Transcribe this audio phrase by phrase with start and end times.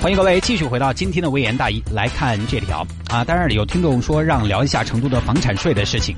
[0.00, 3.22] 欢迎各位继续回到今天的微言大义来看这条啊！
[3.24, 6.16] 当然有听众说让聊一下成都的房产税的事情，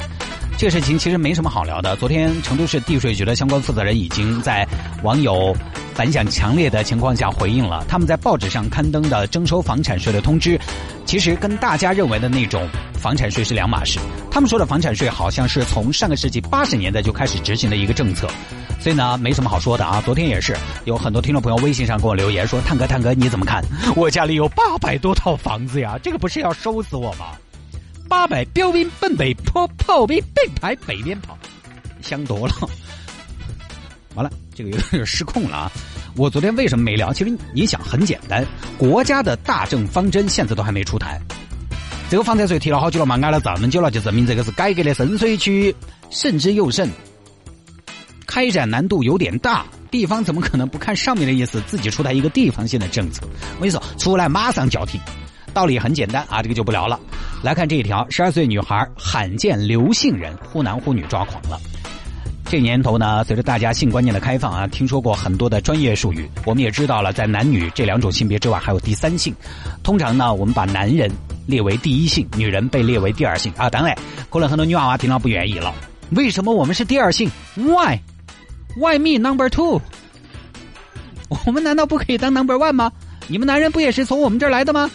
[0.56, 1.94] 这个事情其实没什么好聊的。
[1.96, 4.66] 昨天成都市地税局的相关负责人已经在
[5.02, 5.54] 网友
[5.92, 10.58] 反响强烈的情况下回应了，他们在报纸上刊登的征收房产税的通知，
[11.04, 13.98] 其实跟大家认为的那种房产税是两码事。
[14.30, 18.26] 他们说的房产税好像是从上个世纪八十年代就开始执行的一个政策。
[18.86, 20.00] 所以呢，没什么好说的啊。
[20.04, 23.60] 昨天也是有很多听众朋友微信上给我留言说：“探哥，探哥，你怎么看？
[23.96, 27.32] 我家里有八百多套房子呀，这个不是要收死我吗？
[28.08, 31.36] 八百标兵奔北坡，炮兵并排北边跑，
[32.00, 32.54] 香多了。
[34.14, 35.72] 完了，这个有点失控了啊！
[36.14, 37.12] 我昨天为什么没聊？
[37.12, 38.46] 其实你想很简单，
[38.78, 41.20] 国家的大政方针现在都还没出台。
[42.08, 45.74] 这个房产税提了好久了嘛，挨了这么久了，就证明这个是改革的深水区，
[46.08, 46.88] 慎之又慎。
[48.36, 53.26] 开展难度有点大，地方怎么可能不看上面的意思，自己出台一个地方性的政策？
[53.54, 55.00] 我跟你说，出来马上叫停。
[55.54, 57.00] 道理很简单啊，这个就不聊了。
[57.42, 61.58] 来看这一条：十二岁女孩罕见刘姓人，忽男忽女抓狂了。
[62.44, 69.34] 这年头呢，随着大家性观念的开放啊，听说过很多的专业术语，我们也知道了，在男女这两种性别之外，还有第三性。
[69.82, 71.10] 通常呢，我们把男人
[71.46, 73.70] 列为第一性，女人被列为第二性啊。
[73.70, 73.96] 当然，
[74.28, 75.74] 可能很多女娃娃听了不愿意了。
[76.10, 77.98] 为什么我们是第二性？Why？
[78.76, 79.80] ？Why？Why me number two？
[81.44, 82.92] 我们难道不可以当 number one 吗？
[83.26, 84.88] 你们男人不也是从我们这儿来的吗？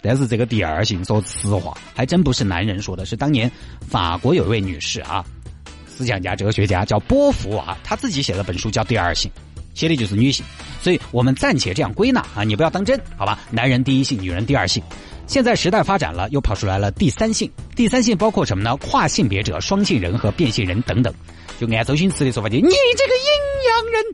[0.00, 3.50] 但是这个第二性，说实话，还真不是男人说的，是当年
[3.86, 5.24] 法国有一位女士啊，
[5.86, 9.30] 思想家、哲学家叫波伏娃，她自己写了本书叫《第二性》，
[9.78, 10.44] 写的就是女性。
[10.80, 13.38] 所以我们暂且这样归纳啊，你不要当真，好吧？
[13.50, 14.82] 男人第一性，女人第二性。
[15.26, 17.50] 现在时代发展了，又跑出来了第三性。
[17.74, 18.76] 第三性包括什么呢？
[18.76, 21.12] 跨性别者、双性人和变性人等等。
[21.58, 23.30] 就按周星驰的说法，就你这个阴
[23.68, 24.04] 阳人。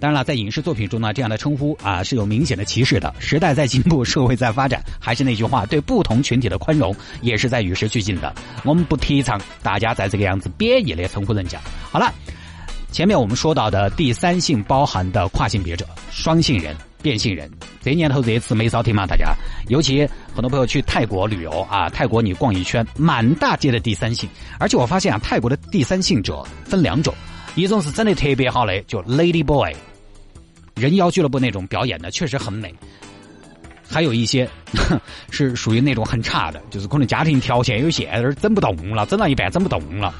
[0.00, 3.12] 当然了，在影视作品中呢，这样的称呼啊是有明显的歧视的。
[3.18, 8.32] 时代在进步，社会在发展，还是那句话，对不同群体的宽容也是在与时俱进的。
[8.64, 11.60] 我们不提倡大家在这个样子贬义的称呼人家。
[11.90, 12.14] 好了，
[12.92, 16.76] 前面我们说到的第三性包含的跨性别者、双性人。
[17.00, 17.50] 变性人，
[17.82, 19.34] 这年头这词没少听嘛，大家。
[19.68, 24.28] 尤其很多朋友去泰国旅游啊，泰国你逛一圈，满大街的第三性。
[24.58, 27.14] 而且我发现啊，泰国的第三性者分两种，
[27.54, 29.74] 一种是真的特别好的，就 Lady Boy，
[30.74, 32.74] 人妖俱乐部那种表演的确实很美。
[33.90, 34.46] 还有一些
[35.30, 40.14] 是属于那种很差的，就是可能家庭条件有限，而整不动了，整到一半整不动了。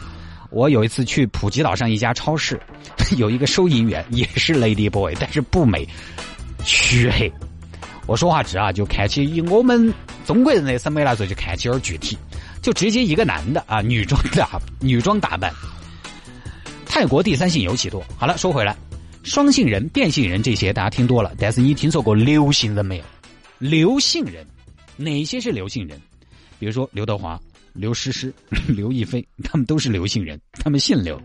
[0.50, 2.58] 我有一次去普吉岛上一家超市，
[3.18, 5.86] 有一个收银员也是 Lady Boy，但是不美。
[6.64, 7.32] 黢黑，
[8.06, 9.92] 我说话直啊，就看起以我们
[10.26, 12.16] 中国人的审美来说，就看起有点具体，
[12.60, 15.52] 就直接一个男的啊，女装打女装打扮。
[16.86, 18.04] 泰国第三性尤其多。
[18.16, 18.76] 好了，说回来，
[19.22, 23.04] 双性人、变性人这些大家听多了，但是你听说过刘姓人没有？
[23.58, 24.46] 刘姓人，
[24.96, 26.00] 哪些是刘姓人？
[26.58, 27.38] 比如说刘德华、
[27.72, 28.32] 刘诗诗、
[28.66, 31.20] 刘亦菲，他们都是刘姓人，他们姓刘。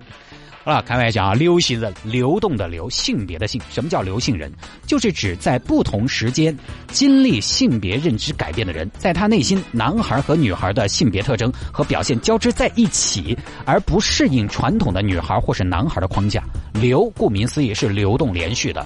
[0.63, 1.33] 啊，开玩笑啊！
[1.33, 3.61] 流行人，流动的流，性别的性。
[3.69, 4.49] 什么叫流性人？
[4.87, 6.57] 就是指在不同时间
[6.87, 16.41] 经历性别认知改变的人，在他内心男孩和女孩的性别特征和表现交织在一起，而不适应传统的女孩或是男孩的框架。
[16.73, 18.85] 流，顾名思义是流动连续的。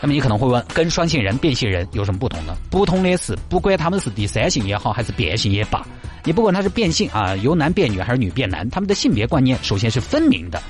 [0.00, 2.54] 那么你可能会问，跟双性人、变性人有什么不同呢？
[2.70, 5.86] 不同的是，不管他们是第三性也好，还是变性也罢。
[6.24, 10.62] 你不管他是变性啊，由男变女还是女变男，他们的性别观念首先是分明的。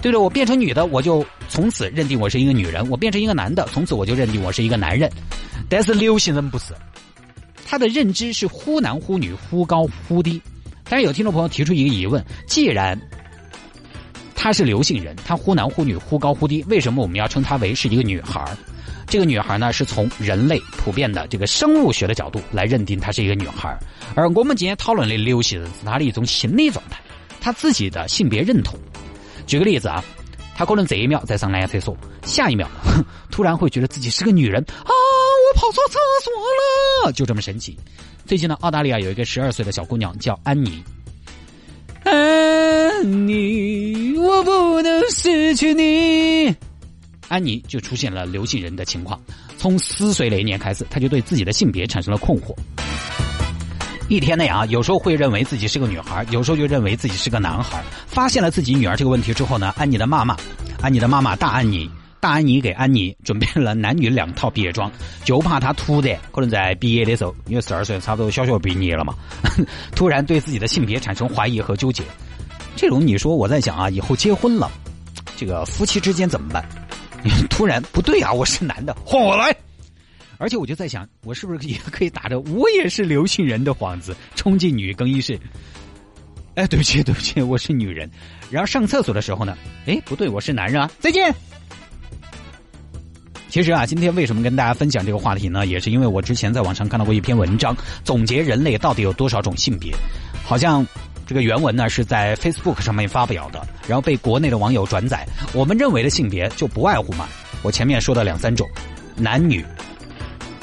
[0.00, 5.10] 对了，我变成女的，我就从此认定我是一个女人；我变成一个男的，从此我就认定我是一个男人。
[5.68, 6.74] 但是流行人不是，
[7.64, 10.40] 他的认知是忽男忽女，忽高忽低。
[10.88, 13.00] 但是有听众朋友提出一个疑问：既然
[14.44, 18.44] 她是流性人，她忽男忽女，忽高忽低，为什么我们要称她为是一个女孩？
[19.06, 23.74] 这个女孩呢，是从人类普遍的这个生物学的角度来认定她是一个女孩，
[24.14, 27.00] 而我们今天讨论的流行人是她的一种心理状态，
[27.40, 28.78] 她自己的性别认同。
[29.46, 30.04] 举个例子啊，
[30.54, 31.96] 她可能这一秒在上男厕所，
[32.26, 32.68] 下一秒
[33.32, 37.78] 突然会觉得自己是个女人啊，我跑错厕所了，就这么神奇。
[38.26, 40.84] 最近呢，澳大利亚有一个十二岁的小姑娘叫安妮，
[42.02, 42.12] 哎
[43.02, 46.54] 妮，我不能失去你。
[47.28, 49.20] 安妮就出现了刘姓人的情况，
[49.56, 52.54] 从四岁那一年开始，她就对自己的性别产生了困惑。
[54.08, 57.82] 一天内啊，有时候会认为自己是个女孩，有时候就认为自己是个男孩。
[58.06, 60.36] 发现了自己女儿这个问题之后呢，安妮的妈妈，
[60.82, 64.92] 安妮的妈妈大安妮，大安妮给安妮准备了男女两套毕业装，
[65.24, 69.14] 就怕她突然可能在毕业的时候，因为十二岁差不多小学毕业了嘛，
[69.96, 72.04] 突然对自己的性别产生怀疑和纠结。
[72.76, 74.70] 这种你说我在想啊，以后结婚了。
[75.36, 76.64] 这个夫妻之间怎么办？
[77.50, 79.54] 突然不对啊，我是男的，换我来。
[80.36, 85.38] 而且我就在想，我是不是也可以打着我也是刘姓人的幌子冲进女更衣室？
[86.56, 88.10] 哎，对不起，对不起，我是女人。
[88.50, 89.56] 然后上厕所的时候呢，
[89.86, 91.34] 哎，不对，我是男人啊，再见。
[93.48, 95.64] 其实啊，今天为什么跟大家分享这个话题呢？
[95.66, 99.94] 也是因为我之前在网上看到过一篇文章，总结人类到底有多少种性别。
[100.44, 100.86] 好像
[101.26, 105.26] 这个原文呢是在 Facebook 上面发表的，然后被国内的网友转载。
[105.52, 107.28] 我们认为的性别就不外乎嘛，
[107.62, 108.68] 我前面说的两三种，
[109.16, 109.64] 男女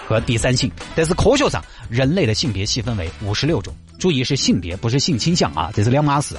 [0.06, 0.72] 和第三性。
[0.96, 6.36] 但是科学上，人类的性别细分为五十六种，注意是性别，不是性倾向啊，这是两码事。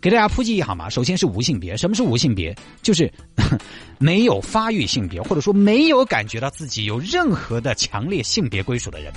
[0.00, 1.74] 给大家普及一下嘛，首先是无性别。
[1.76, 2.54] 什么是无性别？
[2.82, 3.10] 就是
[3.98, 9.10] 没有发育性别，或者说没有感觉到自己有任何的强烈性别归属的人。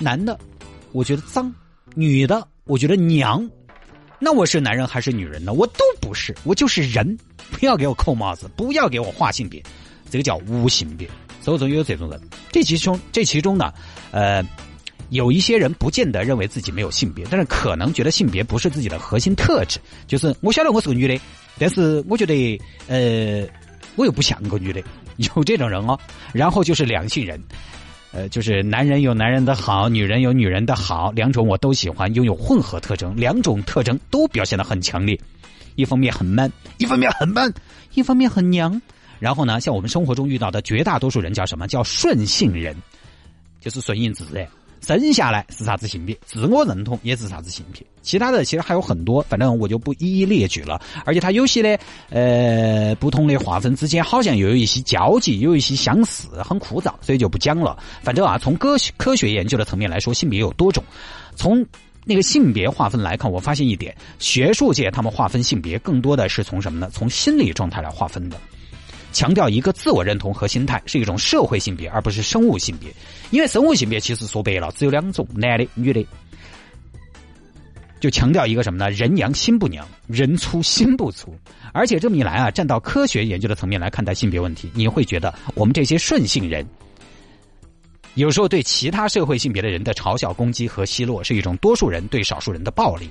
[0.00, 0.36] 男的，
[0.90, 1.48] 我觉得脏；
[1.94, 3.48] 女的，我觉得娘。
[4.18, 5.52] 那我是男人还是女人呢？
[5.52, 7.16] 我都不是，我就是人。
[7.52, 9.62] 不要给我扣帽子，不要给我划性别，
[10.10, 11.08] 这个叫无性别。
[11.40, 12.20] 所有中有这种人，
[12.50, 13.72] 这其中这其中呢，
[14.10, 14.44] 呃。
[15.10, 19.78] 有一些人不见得认为自己没有性别，但是可能觉得性别不是自己的核心特质。
[20.08, 21.16] 就是我晓得我是个女的，
[21.60, 23.46] 但是我觉得呃，
[23.94, 24.82] 我又不像个女的，
[25.18, 25.96] 有这种人哦。
[26.32, 27.40] 然后就是两性人，
[28.16, 35.20] 呃，就是男人有男人的好，女人有女人的好，两种我都喜欢，拥有混合特征，两种特征都表现得很强烈。
[35.74, 37.52] 一方面很 man，一方面很 man，
[37.92, 38.80] 一方面很娘。
[39.18, 42.74] 然后呢，像我们生活中遇到的绝大多数人叫什么叫顺性人，
[43.60, 44.48] 就是顺应自然。
[44.80, 50.80] 生下来是啥子性别，自我认同也是啥子性别，其他的其实还有很多，反正我就不一一列举了。
[51.04, 51.78] 而且它有些呢，
[52.10, 57.76] 呃，不同的划分之间好像又有一些交集，有一些相似，很枯燥，所以就不讲了。
[58.02, 60.82] 反正啊，从科学科学研究的层面来说，性别有多种。
[61.34, 61.66] 从
[62.04, 66.88] 那个性别划分来看，我发现一点，学术界他们划分性别更多的是从什么呢？
[66.92, 68.36] 从心理状态来划分的。
[69.16, 72.92] 强调一个自我认同和心态是一种社会性别，而不是生物性别。
[73.30, 76.06] 因为生物性别其实说白了只有两种，男的、女的。
[77.98, 78.90] 就强调一个什么呢？
[78.90, 81.34] 人娘心不娘，人粗心不粗。
[81.72, 86.66] 而且这么一来啊，站到科学研究的层面来看待性别问题，你会觉得我们这些顺性人，
[88.16, 93.08] 有时候对其他社会性别的人的嘲笑、攻击和奚落，是一种多数人对少数人的暴力。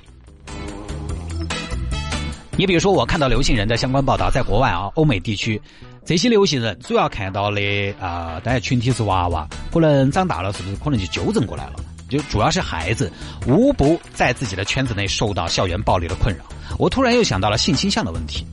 [2.57, 5.61] 你比如说，我看到流行人的相关报道，在国外啊，欧美地区。
[6.05, 7.59] 这些流行人主要看到的
[7.99, 11.73] 啊，当然群体是娃娃，可能长大了是不是可能就纠正过来了？
[12.07, 13.11] 就主要是孩子
[13.47, 16.45] 无不在自己的圈子内受到校园暴力的困扰。
[16.77, 18.45] 我突然又想到了性倾向的问题，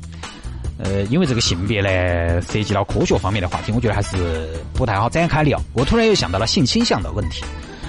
[0.78, 5.60] 呃，因为这个性别呢涉及到科学方面的话题，我觉得还是不太好展开聊。
[5.74, 7.44] 我突然又想到了性倾向的问题。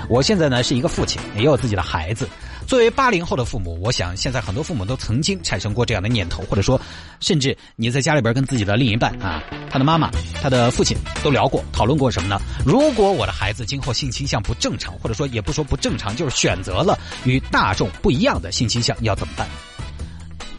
[0.09, 2.27] 我现在呢是一个父亲，也有自己的孩子。
[2.65, 6.79] 作为八零后的父母，我想现在很多父母都曾经产生过这样的念头，或者说，
[7.19, 10.09] 甚至你在家里边跟自己的另一半啊，他的妈妈、
[10.41, 12.41] 他的父亲都聊过、讨论过什么呢？
[12.65, 19.47] 如果我的孩子今后性倾向不正常，或者说也不说不正常，就是选择了与大众不一样的性倾向，要怎么办？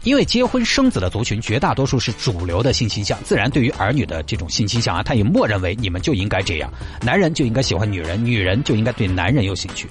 [0.03, 6.71] 因为结婚生子的族群绝大多数是主流的性倾向，自然对于儿女的这种性倾向啊，他也默认为你们就应该这样，
[7.01, 9.89] 男人就应该喜欢女人，女人就应该对男人有兴趣。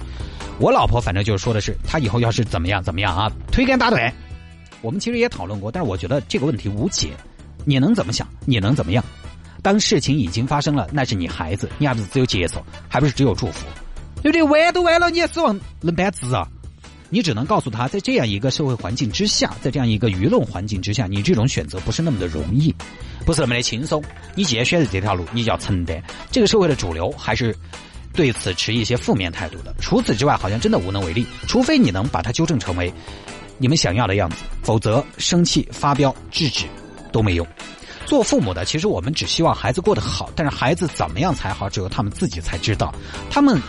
[0.57, 4.09] 我老婆反正就是说的是，她以后要是怎么样怎么样啊，推杆打腿。
[4.81, 7.09] 我们其实也讨论过，但是我觉得这个问题无解。
[7.65, 8.27] 你能怎么想？
[8.45, 9.03] 你能怎么样？
[9.61, 13.65] 当事情已经发生了，那是你孩子，你还不是只有接受，还不是只有祝福？
[14.21, 14.43] 对不对？
[14.43, 16.47] 完都完了，你也指望能办事啊？
[17.09, 22.73] 你只能告诉他，在这样一个社会环境之下，在这样一个舆论环境之下，你这种选择不是那么的容易，
[23.25, 24.01] 不是那么的轻松。
[24.35, 26.01] 你既然选择这条路，你就要承担。
[26.31, 27.53] 这个社会的主流还是。
[28.15, 31.25] 对此持一些负面态度的，除此之外，好像真的无能为力。
[31.47, 32.91] 除非你能把它纠正成为
[33.57, 36.65] 你们想要的样子，否则生气、发飙、制止
[37.11, 37.45] 都没用。
[38.05, 42.93] 做父母的，其实我们只希望孩子过得好，但是孩子怎么样才好，只有他们自己才知道。
[43.29, 43.59] 他们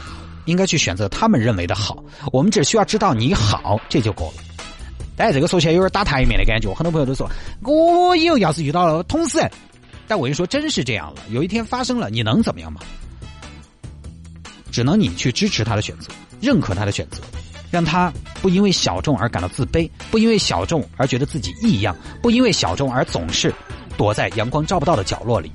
[0.44, 4.42] 应该去选择他们认为的好，我们只需要知道你好，这就够了。
[5.16, 7.26] 但这个说起来有点打台面的感觉，很多朋友都说，
[7.62, 9.38] 我以后要是遇到了同事，
[10.06, 12.80] 但我跟你说，真是这样了，有一天发生了，你能怎么样吗？
[14.76, 17.22] 只能你去支持他的选择，认可他的选择，
[17.70, 23.50] 让他不因为小众而感到自卑，不因为小众而觉得自己异样，不因为小众而总是
[23.96, 25.50] 躲在阳光照不到的角落里，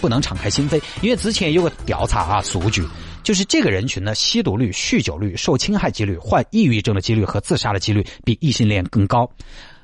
[0.00, 0.82] 不能敞开心扉。
[1.02, 2.84] 因为之前有个调查啊，数据
[3.22, 9.30] 就是这个人群呢，吸毒率、酗酒率、受侵害几率、患抑郁症的几率和自杀的几率比异性恋更高。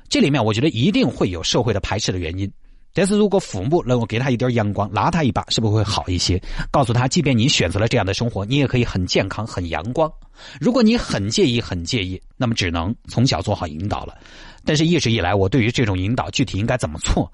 [0.09, 2.51] 这里面我觉得一定会有社会的排斥的原因。
[2.93, 6.41] 但是如果父母能够给他一点阳光，拉他一把，是不是会好一些？
[6.71, 10.11] 告诉他，即便你选择了这样的生活，你也可以很健康、很阳光。
[10.59, 14.17] 如果你很介意、很介意，那么只能从小做好引导了。
[14.65, 17.31] 但是一直以来，我对于这种引导具体应该怎么做，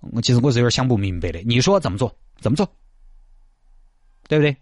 [0.00, 1.40] 我其实我是有点想不明白的。
[1.44, 2.14] 你说怎么做？
[2.40, 2.68] 怎么做？
[4.28, 4.56] 对不对？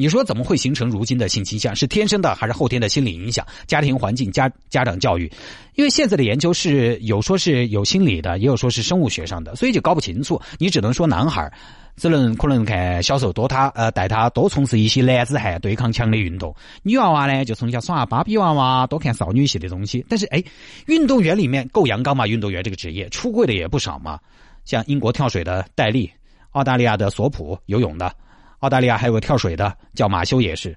[0.00, 1.74] 你说怎么会形成如今的性倾向？
[1.74, 3.44] 是天生的还是后天的心理影响？
[3.66, 5.28] 家庭环境、家家长教育？
[5.74, 10.40] 因为现在的研究是有说是有心理的，也有说是生物学上的，所以就搞不清楚。
[10.58, 11.52] 你只能说男孩
[11.96, 20.06] 只能可能看小时候多他呃带他多从事一些男子汉对抗强的运动，女娃娃呢就从小耍芭比娃娃，多看少女系的东西。
[20.08, 20.40] 但是哎，
[20.86, 22.24] 运动员里面够阳刚嘛？
[22.24, 24.20] 运动员这个职业出柜的也不少嘛，
[24.64, 26.08] 像英国跳水的戴笠，
[26.52, 28.14] 澳大利亚的索普游泳的。
[28.58, 30.76] 澳大利亚还有个跳水的叫马修，也是。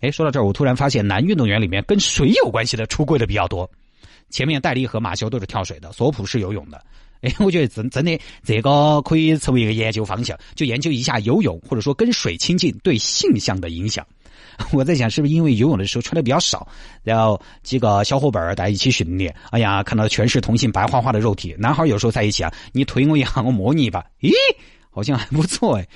[0.00, 3.68] 哎，说到这儿，我突然发现男运动员里面跟水有关系的出柜的比较多。
[4.28, 6.82] 前面戴笠和马修都是跳水的，索普是游泳的。
[7.22, 14.06] 哎， 我觉得真真的这个可以成为一个研究方向，就研究一下游泳或者说跟水亲近对性向的影响。
[14.72, 16.66] 我在想，是不是因为游泳的时候穿的比较少，
[17.02, 24.32] 然后几个小伙伴儿大家一起训练，哎呀，看到全是同性白花花的肉体，男孩有时候在一起啊，你推我一下，我摸你一把，咦，
[24.90, 25.86] 好像还不错哎。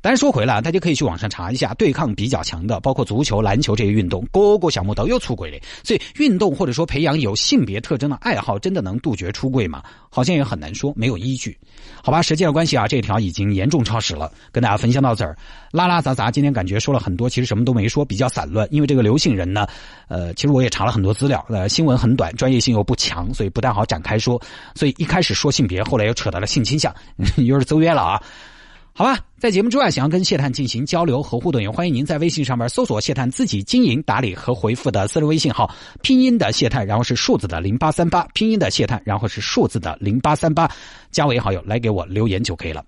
[0.00, 5.58] 但是说回来，大家可以去网上查一下，对抗比较强的，包括足球、篮球这些运动，各个项目都有出轨的。
[5.82, 9.82] 所以，运动或者说培养有性别特征的爱好，真的能杜绝出轨吗？
[10.08, 11.58] 好像也很难说，没有依据。
[12.02, 15.36] 好吧，时间的关系啊，这条已经严重超时了，跟大家分享到这儿，
[15.72, 16.30] 拉拉杂杂。
[16.30, 18.68] 今天感觉说了很多，其实什么都没说，比较散乱。
[18.70, 19.66] 因为这个刘姓人呢，
[20.08, 24.40] 呃，其实我也查了很多资料，呃，新闻很短，专业性又不强，所以不太好展开说。
[24.76, 26.94] 所以一开始说性别，后来又扯到了性倾向，
[27.36, 28.22] 有点走远了啊。
[28.98, 40.68] 好吧，在节目之外，想要跟谢探进行交流和互动，也欢迎您在微信上面搜索谢探自己经营打理和回复的私人微信号，拼音的谢探，然后是数字的零八三八，拼音的谢探，然后是数字的零八三八，
[41.12, 42.84] 加为好友来给我留言就可以了。